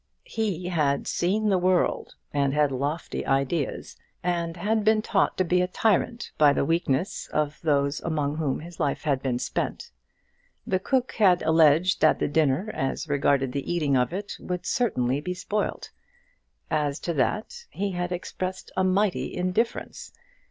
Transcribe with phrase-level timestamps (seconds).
[0.25, 5.61] He had seen the world, and had lofty ideas, and had been taught to be
[5.61, 9.91] a tyrant by the weakness of those among whom his life had been spent.
[10.65, 15.21] The cook had alleged that the dinner, as regarded the eating of it, would certainly
[15.21, 15.91] be spoilt.
[16.71, 20.13] As to that, he had expressed a mighty indifference.